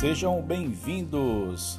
Sejam 0.00 0.40
bem-vindos 0.40 1.78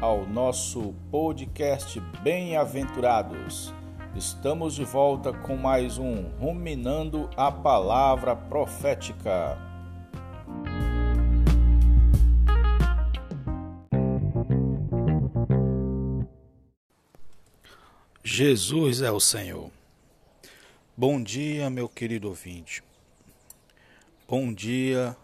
ao 0.00 0.24
nosso 0.24 0.94
podcast 1.10 1.98
Bem-aventurados. 2.22 3.74
Estamos 4.14 4.76
de 4.76 4.84
volta 4.84 5.32
com 5.32 5.56
mais 5.56 5.98
um 5.98 6.28
Ruminando 6.38 7.28
a 7.36 7.50
Palavra 7.50 8.36
Profética. 8.36 9.58
Jesus 18.22 19.02
é 19.02 19.10
o 19.10 19.18
Senhor. 19.18 19.72
Bom 20.96 21.20
dia, 21.20 21.68
meu 21.68 21.88
querido 21.88 22.28
ouvinte. 22.28 22.80
Bom 24.28 24.54
dia, 24.54 25.16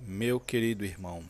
meu 0.00 0.38
querido 0.38 0.84
irmão. 0.84 1.22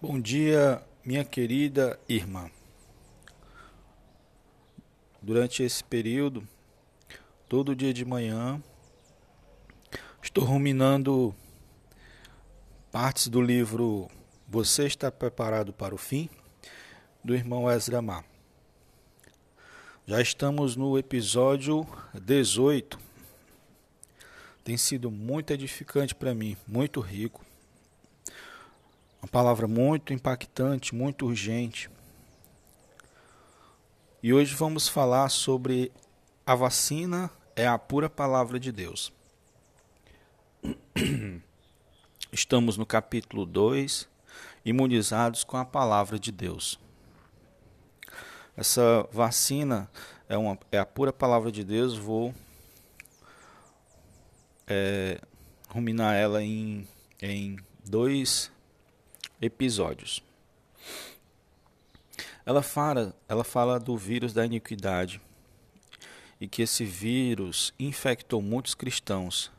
Bom 0.00 0.20
dia, 0.20 0.82
minha 1.04 1.24
querida 1.24 1.98
irmã. 2.08 2.50
Durante 5.20 5.62
esse 5.62 5.82
período, 5.84 6.46
todo 7.48 7.76
dia 7.76 7.92
de 7.92 8.04
manhã, 8.04 8.62
estou 10.22 10.44
ruminando 10.44 11.34
partes 12.90 13.28
do 13.28 13.40
livro 13.40 14.08
Você 14.48 14.86
está 14.86 15.10
preparado 15.10 15.72
para 15.72 15.94
o 15.94 15.98
fim? 15.98 16.28
do 17.24 17.34
irmão 17.34 17.70
Ezra 17.70 18.02
Mar. 18.02 18.24
Já 20.06 20.20
estamos 20.20 20.74
no 20.74 20.98
episódio 20.98 21.86
18 22.12 22.98
tem 24.64 24.76
sido 24.76 25.10
muito 25.10 25.52
edificante 25.52 26.14
para 26.14 26.34
mim, 26.34 26.56
muito 26.66 27.00
rico. 27.00 27.44
Uma 29.20 29.28
palavra 29.28 29.66
muito 29.66 30.12
impactante, 30.12 30.94
muito 30.94 31.26
urgente. 31.26 31.90
E 34.22 34.32
hoje 34.32 34.54
vamos 34.54 34.88
falar 34.88 35.28
sobre 35.28 35.92
a 36.46 36.54
vacina 36.54 37.30
é 37.54 37.66
a 37.66 37.78
pura 37.78 38.08
palavra 38.08 38.58
de 38.58 38.72
Deus. 38.72 39.12
Estamos 42.32 42.76
no 42.76 42.86
capítulo 42.86 43.44
2, 43.44 44.08
imunizados 44.64 45.44
com 45.44 45.56
a 45.56 45.64
palavra 45.64 46.18
de 46.18 46.32
Deus. 46.32 46.78
Essa 48.56 49.06
vacina 49.12 49.90
é, 50.28 50.36
uma, 50.36 50.58
é 50.70 50.78
a 50.78 50.86
pura 50.86 51.12
palavra 51.12 51.50
de 51.50 51.64
Deus. 51.64 51.96
Vou 51.96 52.34
é, 54.66 55.20
ruminar 55.68 56.14
ela 56.14 56.42
em, 56.42 56.86
em 57.20 57.56
dois 57.84 58.50
episódios. 59.40 60.22
Ela 62.44 62.62
fala, 62.62 63.14
ela 63.28 63.44
fala 63.44 63.78
do 63.78 63.96
vírus 63.96 64.32
da 64.32 64.44
iniquidade 64.44 65.20
e 66.40 66.48
que 66.48 66.62
esse 66.62 66.84
vírus 66.84 67.72
infectou 67.78 68.42
muitos 68.42 68.74
cristãos 68.74 69.50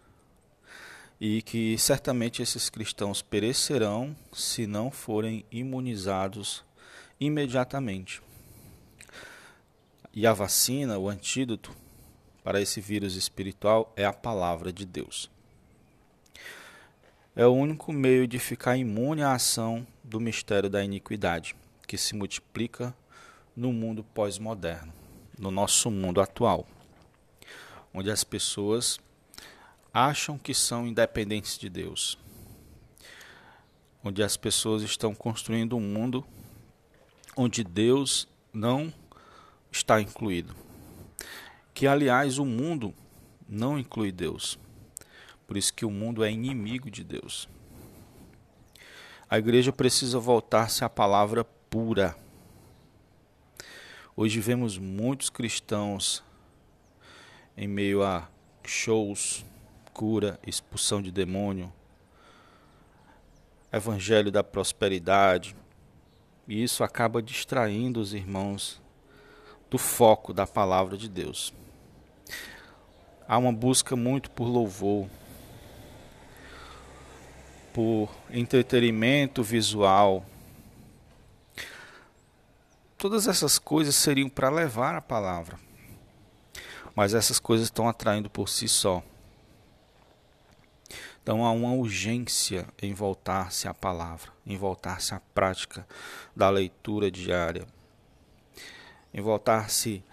e 1.20 1.42
que 1.42 1.78
certamente 1.78 2.42
esses 2.42 2.70
cristãos 2.70 3.22
perecerão 3.22 4.14
se 4.34 4.68
não 4.68 4.92
forem 4.92 5.46
imunizados 5.50 6.66
imediatamente. 7.18 8.22
E 10.14 10.28
a 10.28 10.34
vacina, 10.34 10.98
o 10.98 11.08
antídoto, 11.08 11.74
para 12.44 12.62
esse 12.62 12.82
vírus 12.82 13.16
espiritual 13.16 13.92
é 13.96 14.06
a 14.06 14.12
palavra 14.12 14.72
de 14.72 14.86
Deus. 14.86 15.32
É 17.36 17.48
o 17.48 17.54
único 17.54 17.92
meio 17.92 18.28
de 18.28 18.38
ficar 18.38 18.78
imune 18.78 19.24
à 19.24 19.34
ação 19.34 19.88
do 20.04 20.20
mistério 20.20 20.70
da 20.70 20.84
iniquidade, 20.84 21.56
que 21.88 21.98
se 21.98 22.14
multiplica 22.14 22.94
no 23.56 23.72
mundo 23.72 24.04
pós-moderno, 24.04 24.94
no 25.40 25.50
nosso 25.50 25.90
mundo 25.90 26.22
atual, 26.22 26.68
onde 27.94 28.12
as 28.12 28.24
pessoas 28.24 29.00
acham 29.92 30.38
que 30.38 30.54
são 30.54 30.86
independentes 30.86 31.58
de 31.58 31.70
Deus, 31.70 32.20
onde 34.04 34.22
as 34.22 34.36
pessoas 34.36 34.84
estão 34.84 35.16
construindo 35.16 35.78
um 35.78 35.82
mundo 35.82 36.26
onde 37.36 37.64
Deus 37.64 38.28
não 38.52 38.94
está 39.72 40.00
incluído 40.00 40.54
que 41.74 41.88
aliás 41.88 42.38
o 42.38 42.46
mundo 42.46 42.94
não 43.48 43.78
inclui 43.80 44.12
Deus. 44.12 44.60
Por 45.48 45.58
isso 45.58 45.74
que 45.74 45.86
o 45.86 45.92
mundo 45.92 46.24
é 46.24 46.32
inimigo 46.32 46.90
de 46.90 47.04
Deus. 47.04 47.50
A 49.30 49.38
igreja 49.38 49.72
precisa 49.72 50.20
voltar-se 50.20 50.84
à 50.84 50.90
palavra 50.90 51.44
pura. 51.44 52.16
Hoje 54.16 54.40
vemos 54.40 54.78
muitos 54.78 55.30
cristãos 55.30 56.24
em 57.58 57.68
meio 57.68 58.04
a 58.04 58.30
shows, 58.64 59.44
cura, 59.94 60.40
expulsão 60.46 61.02
de 61.02 61.12
demônio, 61.12 61.72
evangelho 63.72 64.32
da 64.32 64.44
prosperidade, 64.44 65.56
e 66.48 66.64
isso 66.64 66.84
acaba 66.84 67.22
distraindo 67.22 68.00
os 68.00 68.14
irmãos 68.14 68.82
do 69.70 69.78
foco 69.78 70.34
da 70.34 70.46
palavra 70.46 70.98
de 70.98 71.10
Deus. 71.10 71.54
Há 73.28 73.38
uma 73.38 73.54
busca 73.54 73.96
muito 73.96 74.30
por 74.32 74.46
louvor, 74.46 75.08
por 77.74 78.10
entretenimento 78.30 79.42
visual. 79.42 80.26
Todas 82.98 83.28
essas 83.28 83.58
coisas 83.58 83.96
seriam 83.96 84.30
para 84.30 84.50
levar 84.50 84.96
a 84.96 85.02
palavra, 85.02 85.58
mas 86.96 87.14
essas 87.14 87.40
coisas 87.40 87.68
estão 87.68 87.88
atraindo 87.88 88.30
por 88.30 88.50
si 88.50 88.68
só. 88.68 89.02
Então 91.22 91.46
há 91.46 91.52
uma 91.52 91.72
urgência 91.72 92.68
em 92.82 92.94
voltar-se 92.94 93.68
à 93.68 93.74
palavra, 93.74 94.30
em 94.46 94.58
voltar-se 94.58 95.14
à 95.14 95.22
prática 95.34 95.88
da 96.36 96.50
leitura 96.50 97.10
diária, 97.10 97.66
em 99.14 99.22
voltar-se 99.22 100.04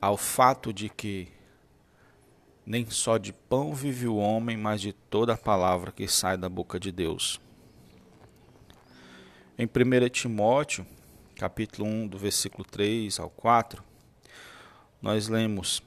ao 0.00 0.18
fato 0.18 0.70
de 0.70 0.90
que 0.90 1.37
nem 2.68 2.84
só 2.90 3.16
de 3.16 3.32
pão 3.32 3.74
vive 3.74 4.06
o 4.06 4.16
homem, 4.16 4.54
mas 4.54 4.82
de 4.82 4.92
toda 4.92 5.32
a 5.32 5.38
palavra 5.38 5.90
que 5.90 6.06
sai 6.06 6.36
da 6.36 6.50
boca 6.50 6.78
de 6.78 6.92
Deus. 6.92 7.40
Em 9.58 9.64
1 9.64 10.08
Timóteo, 10.10 10.86
capítulo 11.34 11.88
1, 11.88 12.08
do 12.08 12.18
versículo 12.18 12.64
3 12.64 13.20
ao 13.20 13.30
4, 13.30 13.82
nós 15.00 15.28
lemos: 15.28 15.82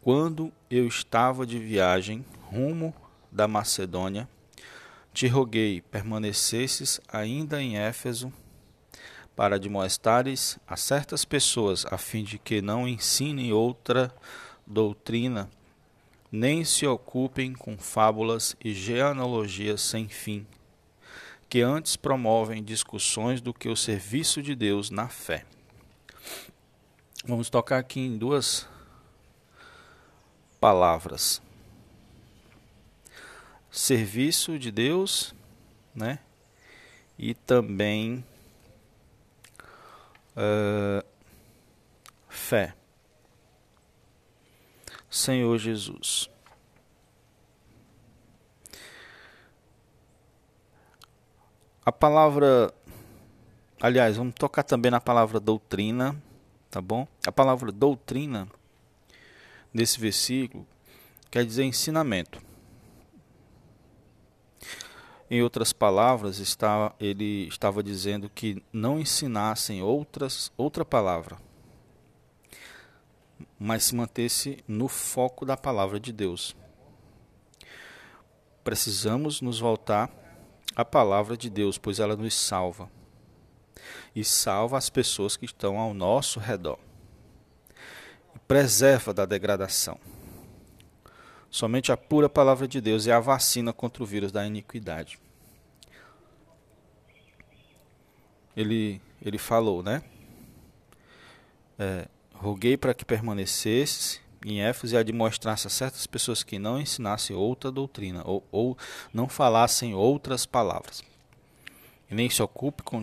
Quando 0.00 0.50
eu 0.70 0.86
estava 0.86 1.44
de 1.44 1.58
viagem 1.58 2.24
rumo 2.50 2.94
da 3.30 3.46
Macedônia, 3.46 4.26
te 5.12 5.28
roguei 5.28 5.82
permanecesses 5.82 7.02
ainda 7.06 7.62
em 7.62 7.76
Éfeso 7.76 8.32
para 9.36 9.56
admoestares 9.56 10.58
a 10.66 10.74
certas 10.74 11.26
pessoas, 11.26 11.84
a 11.90 11.98
fim 11.98 12.24
de 12.24 12.38
que 12.38 12.62
não 12.62 12.88
ensinem 12.88 13.52
outra 13.52 14.10
doutrina, 14.70 15.50
nem 16.30 16.64
se 16.64 16.86
ocupem 16.86 17.52
com 17.52 17.76
fábulas 17.76 18.56
e 18.64 18.72
genealogias 18.72 19.80
sem 19.80 20.08
fim, 20.08 20.46
que 21.48 21.60
antes 21.60 21.96
promovem 21.96 22.62
discussões 22.62 23.40
do 23.40 23.52
que 23.52 23.68
o 23.68 23.76
serviço 23.76 24.40
de 24.40 24.54
Deus 24.54 24.88
na 24.88 25.08
fé. 25.08 25.44
Vamos 27.24 27.50
tocar 27.50 27.78
aqui 27.78 27.98
em 27.98 28.16
duas 28.16 28.68
palavras. 30.60 31.42
Serviço 33.70 34.56
de 34.56 34.70
Deus, 34.70 35.34
né? 35.94 36.20
E 37.18 37.34
também 37.34 38.24
uh, 40.36 41.04
fé. 42.28 42.74
Senhor 45.10 45.58
Jesus. 45.58 46.30
A 51.84 51.90
palavra, 51.90 52.72
aliás, 53.80 54.16
vamos 54.16 54.34
tocar 54.34 54.62
também 54.62 54.88
na 54.88 55.00
palavra 55.00 55.40
doutrina, 55.40 56.14
tá 56.70 56.80
bom? 56.80 57.08
A 57.26 57.32
palavra 57.32 57.72
doutrina 57.72 58.46
nesse 59.74 59.98
versículo 59.98 60.64
quer 61.28 61.44
dizer 61.44 61.64
ensinamento. 61.64 62.40
Em 65.28 65.42
outras 65.42 65.72
palavras, 65.72 66.38
está, 66.38 66.94
ele 67.00 67.48
estava 67.48 67.82
dizendo 67.82 68.30
que 68.30 68.62
não 68.72 69.00
ensinassem 69.00 69.82
outras, 69.82 70.52
outra 70.56 70.84
palavra 70.84 71.49
mas 73.58 73.84
se 73.84 73.94
mantesse 73.94 74.62
no 74.66 74.88
foco 74.88 75.44
da 75.44 75.56
palavra 75.56 75.98
de 75.98 76.12
Deus. 76.12 76.56
precisamos 78.62 79.40
nos 79.40 79.58
voltar 79.58 80.10
à 80.76 80.84
palavra 80.84 81.36
de 81.36 81.48
Deus, 81.50 81.78
pois 81.78 81.98
ela 81.98 82.14
nos 82.14 82.34
salva 82.34 82.90
e 84.14 84.24
salva 84.24 84.76
as 84.76 84.90
pessoas 84.90 85.36
que 85.36 85.44
estão 85.44 85.78
ao 85.78 85.94
nosso 85.94 86.38
redor. 86.38 86.78
Preserva 88.46 89.14
da 89.14 89.24
degradação. 89.24 89.98
Somente 91.50 91.90
a 91.90 91.96
pura 91.96 92.28
palavra 92.28 92.68
de 92.68 92.80
Deus 92.80 93.06
é 93.06 93.12
a 93.12 93.20
vacina 93.20 93.72
contra 93.72 94.02
o 94.02 94.06
vírus 94.06 94.30
da 94.30 94.46
iniquidade. 94.46 95.18
Ele, 98.56 99.00
ele 99.22 99.38
falou, 99.38 99.82
né? 99.82 100.02
É, 101.78 102.08
roguei 102.40 102.74
para 102.74 102.94
que 102.94 103.04
permanecesse 103.04 104.18
em 104.44 104.62
Éfeso 104.62 104.94
e 104.94 104.98
admoestrasse 104.98 105.66
a 105.66 105.70
certas 105.70 106.06
pessoas 106.06 106.42
que 106.42 106.58
não 106.58 106.80
ensinassem 106.80 107.36
outra 107.36 107.70
doutrina 107.70 108.22
ou, 108.24 108.42
ou 108.50 108.78
não 109.12 109.28
falassem 109.28 109.94
outras 109.94 110.46
palavras. 110.46 111.04
E 112.10 112.14
nem 112.14 112.30
se 112.30 112.42
ocupe 112.42 112.82
com 112.82 113.02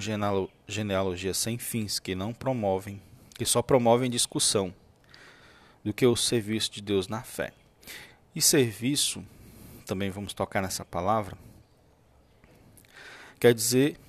genealogias 0.68 1.38
sem 1.38 1.60
fins 1.60 2.00
que 2.00 2.16
não 2.16 2.34
promovem, 2.34 3.00
que 3.36 3.46
só 3.46 3.62
promovem 3.62 4.10
discussão, 4.10 4.74
do 5.84 5.94
que 5.94 6.06
o 6.06 6.16
serviço 6.16 6.72
de 6.72 6.82
Deus 6.82 7.08
na 7.08 7.22
fé. 7.22 7.54
E 8.36 8.42
serviço, 8.42 9.24
também 9.86 10.10
vamos 10.10 10.34
tocar 10.34 10.64
nessa 10.64 10.84
palavra, 10.84 11.38
quer 13.40 13.54
dizer, 13.54 14.00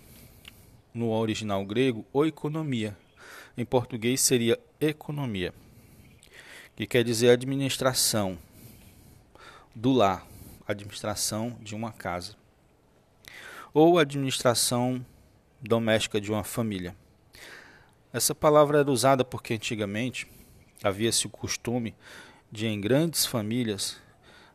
no 0.92 1.10
original 1.10 1.64
grego, 1.66 2.06
oikonomia. 2.14 2.96
Em 3.58 3.64
português 3.64 4.20
seria 4.20 4.56
economia 4.80 5.52
que 6.76 6.86
quer 6.86 7.02
dizer 7.02 7.30
administração 7.30 8.38
do 9.74 9.90
lar, 9.90 10.24
administração 10.64 11.58
de 11.60 11.74
uma 11.74 11.90
casa, 11.90 12.36
ou 13.74 13.98
administração 13.98 15.04
doméstica 15.60 16.20
de 16.20 16.30
uma 16.30 16.44
família. 16.44 16.94
Essa 18.12 18.32
palavra 18.32 18.78
era 18.78 18.90
usada 18.92 19.24
porque 19.24 19.54
antigamente 19.54 20.30
havia-se 20.80 21.26
o 21.26 21.30
costume 21.30 21.96
de, 22.52 22.68
em 22.68 22.80
grandes 22.80 23.26
famílias, 23.26 24.00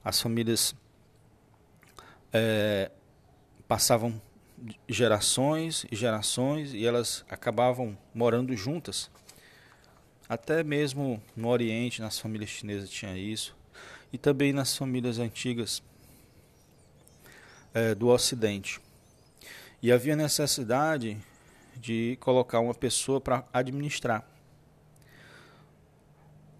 as 0.01 0.21
famílias 0.21 0.73
é, 2.31 2.89
passavam 3.67 4.21
gerações 4.87 5.85
e 5.91 5.95
gerações 5.95 6.73
e 6.73 6.85
elas 6.85 7.25
acabavam 7.29 7.97
morando 8.13 8.55
juntas. 8.55 9.09
Até 10.27 10.63
mesmo 10.63 11.21
no 11.35 11.49
Oriente, 11.49 12.01
nas 12.01 12.19
famílias 12.19 12.49
chinesas 12.49 12.89
tinha 12.89 13.17
isso. 13.17 13.55
E 14.11 14.17
também 14.17 14.53
nas 14.53 14.77
famílias 14.77 15.19
antigas 15.19 15.81
é, 17.73 17.93
do 17.93 18.07
Ocidente. 18.07 18.79
E 19.81 19.91
havia 19.91 20.15
necessidade 20.15 21.17
de 21.75 22.17
colocar 22.21 22.59
uma 22.59 22.73
pessoa 22.73 23.19
para 23.19 23.45
administrar. 23.51 24.25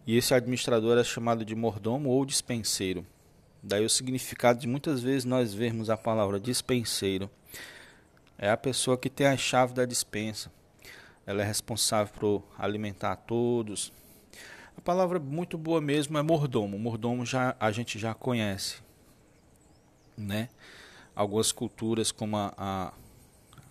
E 0.06 0.18
esse 0.18 0.34
administrador 0.34 0.94
era 0.94 1.04
chamado 1.04 1.46
de 1.46 1.56
mordomo 1.56 2.10
ou 2.10 2.26
dispenseiro. 2.26 3.06
Daí 3.62 3.86
o 3.86 3.90
significado 3.90 4.60
de 4.60 4.68
muitas 4.68 5.02
vezes 5.02 5.24
nós 5.24 5.54
vermos 5.54 5.90
a 5.90 5.96
palavra 5.96 6.40
dispenseiro. 6.40 7.30
É 8.44 8.50
a 8.50 8.58
pessoa 8.58 8.98
que 8.98 9.10
tem 9.10 9.26
a 9.26 9.38
chave 9.38 9.74
da 9.74 9.86
dispensa 9.86 10.52
ela 11.26 11.42
é 11.42 11.46
responsável 11.46 12.14
por 12.14 12.44
alimentar 12.58 13.16
todos. 13.16 13.94
A 14.78 14.82
palavra 14.82 15.18
muito 15.18 15.58
boa 15.58 15.80
mesmo 15.80 16.18
é 16.18 16.22
mordomo. 16.22 16.78
Mordomo 16.78 17.26
já 17.26 17.56
a 17.58 17.72
gente 17.72 17.98
já 17.98 18.14
conhece, 18.14 18.82
né? 20.18 20.50
Algumas 21.16 21.54
culturas 21.54 22.12
como 22.12 22.36
a, 22.36 22.54
a, 22.58 22.94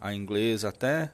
a 0.01 0.15
inglesa 0.15 0.71
até 0.71 1.13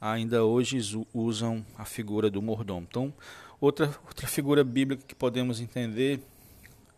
ainda 0.00 0.44
hoje 0.44 0.80
usam 1.14 1.64
a 1.78 1.84
figura 1.84 2.28
do 2.28 2.42
mordomo. 2.42 2.84
Então, 2.90 3.14
outra 3.60 3.86
outra 4.04 4.26
figura 4.26 4.64
bíblica 4.64 5.04
que 5.06 5.14
podemos 5.14 5.60
entender 5.60 6.20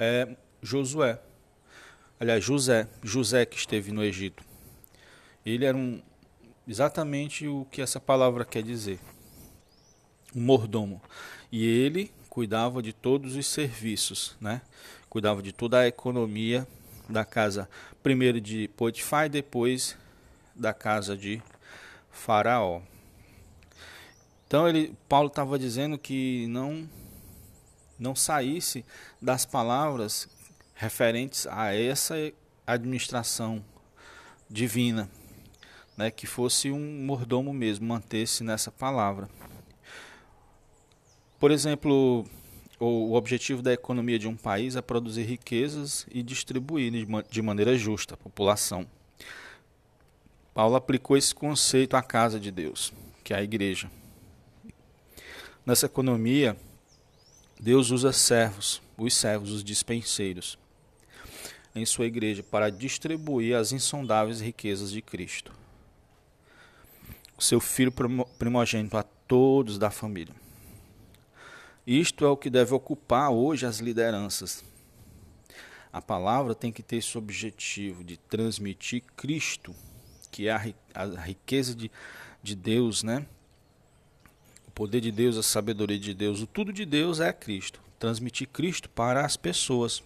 é 0.01 0.35
Josué. 0.63 1.21
Aliás, 2.19 2.43
José, 2.43 2.89
José 3.03 3.45
que 3.45 3.59
esteve 3.59 3.93
no 3.93 4.03
Egito. 4.03 4.52
Ele 5.45 5.65
era 5.65 5.77
um, 5.77 6.01
exatamente 6.67 7.47
o 7.47 7.67
que 7.71 7.83
essa 7.83 8.01
palavra 8.01 8.45
quer 8.45 8.63
dizer. 8.63 8.99
O 10.35 10.41
mordomo. 10.41 11.01
E 11.51 11.67
ele 11.67 12.11
cuidava 12.29 12.83
de 12.83 12.93
todos 12.93 13.37
os 13.37 13.47
serviços, 13.47 14.37
né? 14.41 14.63
Cuidava 15.09 15.43
de 15.43 15.53
toda 15.53 15.81
a 15.81 15.87
economia 15.87 16.67
da 17.09 17.25
casa, 17.25 17.69
primeiro 18.03 18.41
de 18.41 18.69
Potifar 18.69 19.27
e 19.27 19.29
depois 19.29 19.97
da 20.55 20.73
casa 20.73 21.17
de 21.17 21.43
Faraó. 22.11 22.81
Então 24.47 24.69
ele, 24.69 24.95
Paulo 25.09 25.29
estava 25.29 25.59
dizendo 25.59 25.99
que 25.99 26.47
não 26.49 26.89
não 27.99 28.17
saísse 28.17 28.85
das 29.21 29.47
palavras 29.47 30.29
referentes 30.75 31.47
a 31.47 31.73
essa 31.73 32.15
administração 32.67 33.65
divina, 34.51 35.09
né, 36.03 36.11
que 36.11 36.27
fosse 36.27 36.71
um 36.73 37.05
mordomo 37.05 37.53
mesmo, 37.53 37.87
mantesse 37.87 38.43
nessa 38.43 38.73
palavra. 38.73 39.29
Por 41.39 41.53
exemplo, 41.53 42.27
o, 42.81 43.15
objetivo 43.15 43.63
da 43.63 43.73
economia 43.73 44.19
de 44.19 44.27
um 44.27 44.37
país 44.37 44.75
é 44.75 44.83
produzir 44.83 45.23
riquezas 45.23 46.05
e 46.11 46.21
distribuir 46.23 46.93
de 47.31 47.43
maneira 47.43 47.77
justa 47.77 48.15
a 48.15 48.17
população. 48.17 48.85
Paulo 50.53 50.75
aplicou 50.75 51.17
esse 51.17 51.33
conceito 51.33 51.97
à 51.97 52.03
casa 52.03 52.39
de 52.39 52.51
Deus, 52.51 52.93
que 53.23 53.33
é 53.33 53.37
a 53.37 53.43
igreja. 53.43 53.89
Nessa 55.65 55.87
economia, 55.87 56.57
Deus 57.61 57.91
usa 57.91 58.13
servos, 58.13 58.83
os 58.99 59.15
servos, 59.15 59.53
os 59.53 59.65
dispenseiros, 59.65 60.59
em 61.75 61.87
sua 61.87 62.07
igreja 62.07 62.43
para 62.43 62.71
distribuir 62.71 63.57
as 63.57 63.71
insondáveis 63.71 64.41
riquezas 64.41 64.91
de 64.91 65.01
Cristo 65.01 65.62
seu 67.39 67.61
filho 67.61 67.93
primogênito 68.39 68.97
a 68.97 69.03
todos 69.03 69.79
da 69.79 69.91
família. 69.91 70.35
Isto 71.87 72.25
é 72.25 72.29
o 72.29 72.37
que 72.37 72.49
deve 72.49 72.75
ocupar 72.75 73.31
hoje 73.31 73.67
as 73.67 73.79
lideranças. 73.79 74.65
A 75.93 76.01
palavra 76.01 76.55
tem 76.55 76.73
que 76.73 76.83
ter 76.83 76.97
esse 76.97 77.19
objetivo 77.19 78.05
de 78.05 78.17
transmitir 78.17 79.03
Cristo, 79.17 79.75
que 80.31 80.49
é 80.49 80.53
a 80.53 81.05
riqueza 81.21 81.75
de, 81.75 81.91
de 82.43 82.55
Deus, 82.55 83.03
né? 83.03 83.27
O 84.67 84.71
poder 84.71 85.01
de 85.01 85.11
Deus, 85.11 85.37
a 85.37 85.43
sabedoria 85.43 85.99
de 85.99 86.15
Deus, 86.15 86.41
o 86.41 86.47
tudo 86.47 86.73
de 86.73 86.87
Deus 86.87 87.21
é 87.21 87.33
Cristo. 87.33 87.81
Transmitir 87.99 88.49
Cristo 88.49 88.89
para 88.89 89.25
as 89.25 89.37
pessoas, 89.37 90.03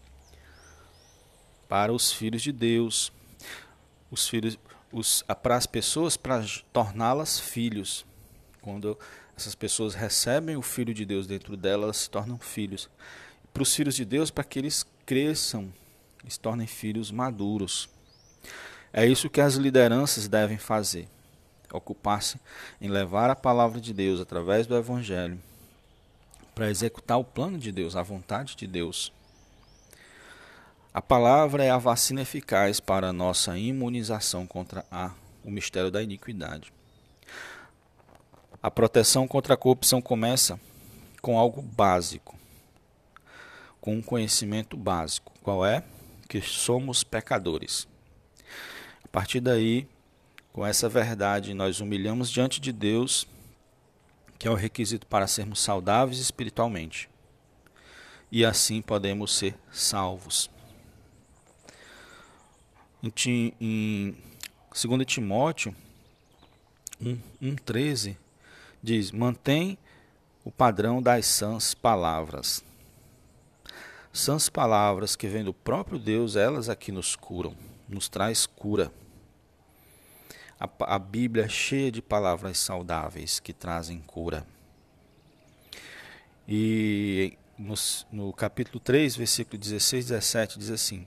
para 1.69 1.93
os 1.93 2.11
filhos 2.11 2.43
de 2.43 2.53
Deus, 2.53 3.13
os 4.11 4.29
filhos, 4.29 4.59
para 5.43 5.57
as 5.57 5.67
pessoas 5.67 6.17
para 6.17 6.45
torná-las 6.73 7.39
filhos. 7.39 8.05
Quando 8.61 8.99
essas 9.37 9.55
pessoas 9.55 9.95
recebem 9.95 10.57
o 10.57 10.63
Filho 10.63 10.95
de 10.95 11.05
Deus 11.05 11.27
dentro 11.27 11.57
delas, 11.57 11.85
elas 11.85 11.97
se 11.99 12.11
tornam 12.11 12.39
filhos. 12.39 12.89
Para 13.53 13.63
os 13.63 13.75
filhos 13.75 13.95
de 13.95 14.05
Deus, 14.05 14.31
para 14.31 14.45
que 14.45 14.59
eles 14.59 14.87
cresçam 15.05 15.73
e 16.25 16.31
se 16.31 16.41
tornem 16.41 16.67
filhos 16.67 17.11
maduros. 17.11 17.89
É 18.93 19.07
isso 19.07 19.31
que 19.31 19.41
as 19.41 19.55
lideranças 19.55 20.29
devem 20.29 20.59
fazer: 20.59 21.09
ocupar-se 21.73 22.41
em 22.81 22.89
levar 22.89 23.31
a 23.31 23.37
palavra 23.37 23.81
de 23.81 23.93
Deus 23.93 24.21
através 24.21 24.67
do 24.67 24.77
Evangelho 24.77 25.39
para 26.57 26.71
executar 26.71 27.19
o 27.19 27.25
plano 27.25 27.59
de 27.59 27.71
Deus, 27.71 27.95
a 27.95 28.03
vontade 28.03 28.57
de 28.57 28.67
Deus. 28.67 29.13
A 30.97 31.03
palavra 31.03 31.63
é 31.63 31.69
a 31.69 31.77
vacina 31.77 32.23
eficaz 32.23 32.81
para 32.81 33.09
a 33.11 33.13
nossa 33.13 33.59
imunização 33.59 34.47
contra 34.47 34.83
a, 34.91 35.13
o 35.45 35.51
mistério 35.51 35.91
da 35.91 36.03
iniquidade. 36.03 36.73
A 38.63 38.71
proteção 38.71 39.29
contra 39.29 39.53
a 39.53 39.57
corrupção 39.59 40.01
começa 40.01 40.59
com 41.21 41.39
algo 41.39 41.61
básico, 41.61 42.35
com 43.79 43.97
um 43.97 44.01
conhecimento 44.01 44.75
básico. 44.75 45.35
Qual 45.43 45.67
é? 45.67 45.85
Que 46.27 46.41
somos 46.41 47.05
pecadores. 47.05 47.87
A 49.05 49.09
partir 49.09 49.41
daí, 49.41 49.87
com 50.51 50.67
essa 50.67 50.89
verdade, 50.89 51.53
nós 51.53 51.79
humilhamos 51.79 52.31
diante 52.31 52.59
de 52.59 52.73
Deus, 52.73 53.29
que 54.39 54.49
é 54.49 54.51
o 54.51 54.55
requisito 54.55 55.07
para 55.07 55.27
sermos 55.27 55.61
saudáveis 55.61 56.19
espiritualmente. 56.19 57.11
E 58.33 58.47
assim 58.47 58.81
podemos 58.81 59.37
ser 59.37 59.55
salvos. 59.71 60.56
Em, 63.03 63.53
em 63.61 64.17
2 64.71 65.07
Timóteo 65.07 65.75
1,13 67.01 68.17
diz: 68.83 69.11
Mantém 69.11 69.79
o 70.45 70.51
padrão 70.51 71.03
das 71.03 71.27
sãs 71.27 71.75
palavras. 71.75 72.65
Sãs 74.13 74.49
palavras 74.49 75.15
que 75.15 75.29
vêm 75.29 75.45
do 75.45 75.53
próprio 75.53 75.99
Deus, 75.99 76.37
elas 76.37 76.69
aqui 76.69 76.91
nos 76.91 77.15
curam, 77.15 77.55
nos 77.89 78.09
traz 78.09 78.47
cura. 78.47 78.91
A, 80.59 80.95
a 80.95 80.99
Bíblia 80.99 81.45
é 81.45 81.49
cheia 81.49 81.93
de 81.93 82.01
palavras 82.01 82.59
saudáveis 82.59 83.39
que 83.39 83.53
trazem 83.53 84.01
cura. 84.01 84.47
E 86.49 87.37
no, 87.59 87.75
no 88.11 88.33
capítulo 88.33 88.81
3, 88.81 89.17
versículo 89.17 89.59
16 89.59 90.07
e 90.07 90.09
17, 90.09 90.59
diz 90.59 90.71
assim: 90.71 91.07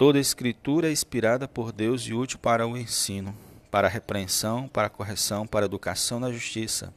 Toda 0.00 0.18
escritura 0.18 0.88
é 0.88 0.92
inspirada 0.92 1.46
por 1.46 1.72
Deus 1.72 2.04
e 2.04 2.14
útil 2.14 2.38
para 2.38 2.66
o 2.66 2.74
ensino, 2.74 3.36
para 3.70 3.86
a 3.86 3.90
repreensão, 3.90 4.66
para 4.66 4.86
a 4.86 4.88
correção, 4.90 5.46
para 5.46 5.66
a 5.66 5.68
educação 5.68 6.18
na 6.18 6.32
justiça, 6.32 6.90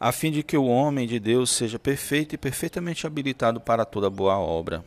a 0.00 0.10
fim 0.12 0.32
de 0.32 0.42
que 0.42 0.56
o 0.56 0.64
homem 0.64 1.06
de 1.06 1.20
Deus 1.20 1.50
seja 1.50 1.78
perfeito 1.78 2.34
e 2.34 2.38
perfeitamente 2.38 3.06
habilitado 3.06 3.60
para 3.60 3.84
toda 3.84 4.08
boa 4.08 4.38
obra. 4.38 4.82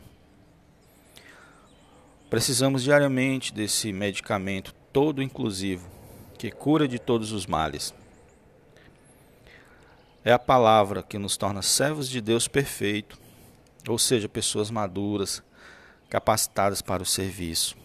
Precisamos 2.28 2.82
diariamente 2.82 3.54
desse 3.54 3.92
medicamento 3.92 4.74
todo 4.92 5.22
inclusivo, 5.22 5.88
que 6.36 6.50
cura 6.50 6.88
de 6.88 6.98
todos 6.98 7.30
os 7.30 7.46
males. 7.46 7.94
É 10.24 10.32
a 10.32 10.38
palavra 10.40 11.00
que 11.00 11.16
nos 11.16 11.36
torna 11.36 11.62
servos 11.62 12.08
de 12.08 12.20
Deus 12.20 12.48
perfeito, 12.48 13.16
ou 13.86 14.00
seja, 14.00 14.28
pessoas 14.28 14.68
maduras, 14.68 15.44
capacitadas 16.08 16.80
para 16.80 17.02
o 17.02 17.06
serviço. 17.06 17.76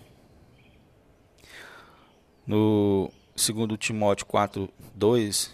No 2.46 3.12
2 3.36 3.78
Timóteo 3.80 4.25
4, 4.25 4.70
2, 4.96 5.51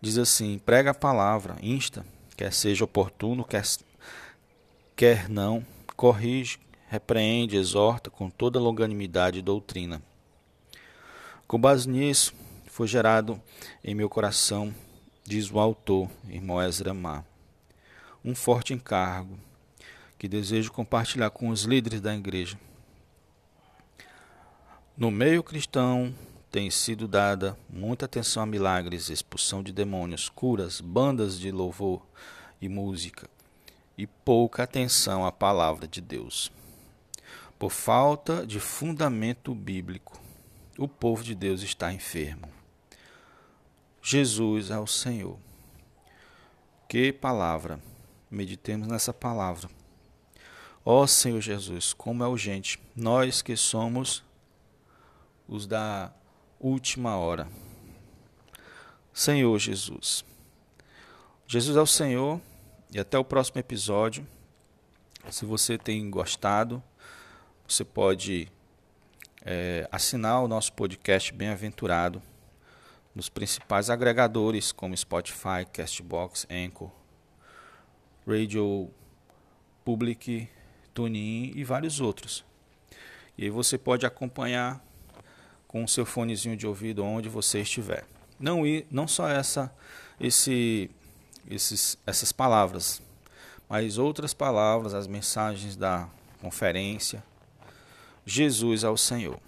diz 0.00 0.18
assim: 0.18 0.58
prega 0.58 0.90
a 0.90 0.94
palavra, 0.94 1.56
insta, 1.62 2.04
quer 2.36 2.52
seja 2.52 2.84
oportuno, 2.84 3.44
quer, 3.44 3.62
quer 4.96 5.28
não, 5.28 5.64
corrige, 5.96 6.58
repreende, 6.88 7.56
exorta 7.56 8.10
com 8.10 8.30
toda 8.30 8.58
longanimidade 8.58 9.38
e 9.38 9.42
doutrina. 9.42 10.02
Com 11.46 11.58
base 11.58 11.88
nisso, 11.88 12.34
foi 12.66 12.86
gerado 12.86 13.40
em 13.82 13.94
meu 13.94 14.08
coração, 14.08 14.74
diz 15.24 15.50
o 15.50 15.58
autor, 15.58 16.10
irmão 16.28 16.62
Ezra 16.62 16.92
Mar, 16.92 17.24
um 18.24 18.34
forte 18.34 18.74
encargo 18.74 19.38
que 20.18 20.28
desejo 20.28 20.72
compartilhar 20.72 21.30
com 21.30 21.48
os 21.48 21.62
líderes 21.62 22.00
da 22.00 22.14
igreja. 22.14 22.58
No 24.96 25.10
meio 25.12 25.44
cristão, 25.44 26.12
tem 26.50 26.70
sido 26.70 27.06
dada 27.06 27.56
muita 27.70 28.06
atenção 28.06 28.42
a 28.42 28.46
milagres, 28.46 29.10
expulsão 29.10 29.62
de 29.62 29.72
demônios, 29.72 30.28
curas, 30.28 30.80
bandas 30.80 31.38
de 31.38 31.52
louvor 31.52 32.04
e 32.60 32.68
música, 32.68 33.30
e 33.96 34.06
pouca 34.06 34.64
atenção 34.64 35.24
à 35.24 35.30
palavra 35.30 35.86
de 35.86 36.00
Deus. 36.00 36.50
Por 37.58 37.70
falta 37.70 38.46
de 38.46 38.58
fundamento 38.58 39.54
bíblico, 39.54 40.20
o 40.76 40.88
povo 40.88 41.22
de 41.22 41.34
Deus 41.34 41.62
está 41.62 41.92
enfermo. 41.92 42.48
Jesus 44.02 44.70
é 44.70 44.78
o 44.78 44.86
Senhor. 44.86 45.38
Que 46.88 47.12
palavra! 47.12 47.80
Meditemos 48.30 48.88
nessa 48.88 49.12
palavra. 49.12 49.77
Ó 50.90 51.06
Senhor 51.06 51.42
Jesus, 51.42 51.92
como 51.92 52.24
é 52.24 52.26
urgente, 52.26 52.80
nós 52.96 53.42
que 53.42 53.54
somos 53.58 54.24
os 55.46 55.66
da 55.66 56.10
última 56.58 57.14
hora. 57.18 57.46
Senhor 59.12 59.58
Jesus. 59.58 60.24
Jesus 61.46 61.76
é 61.76 61.80
o 61.82 61.86
Senhor 61.86 62.40
e 62.90 62.98
até 62.98 63.18
o 63.18 63.24
próximo 63.24 63.60
episódio. 63.60 64.26
Se 65.28 65.44
você 65.44 65.76
tem 65.76 66.08
gostado, 66.08 66.82
você 67.68 67.84
pode 67.84 68.50
é, 69.44 69.86
assinar 69.92 70.42
o 70.42 70.48
nosso 70.48 70.72
podcast 70.72 71.34
Bem-aventurado 71.34 72.22
nos 73.14 73.28
principais 73.28 73.90
agregadores 73.90 74.72
como 74.72 74.96
Spotify, 74.96 75.66
Castbox, 75.70 76.46
Anchor, 76.50 76.90
Radio 78.26 78.88
Public, 79.84 80.48
TuneIn 80.98 81.52
e 81.54 81.62
vários 81.62 82.00
outros. 82.00 82.44
E 83.36 83.44
aí 83.44 83.50
você 83.50 83.78
pode 83.78 84.04
acompanhar 84.04 84.84
com 85.68 85.84
o 85.84 85.88
seu 85.88 86.04
fonezinho 86.04 86.56
de 86.56 86.66
ouvido 86.66 87.04
onde 87.04 87.28
você 87.28 87.60
estiver. 87.60 88.04
Não 88.38 88.66
ir, 88.66 88.84
não 88.90 89.06
só 89.06 89.28
essa, 89.28 89.72
esse, 90.18 90.90
esses, 91.48 91.96
essas 92.04 92.32
palavras, 92.32 93.00
mas 93.68 93.96
outras 93.96 94.34
palavras, 94.34 94.92
as 94.92 95.06
mensagens 95.06 95.76
da 95.76 96.08
conferência. 96.40 97.22
Jesus 98.26 98.82
ao 98.82 98.96
Senhor. 98.96 99.38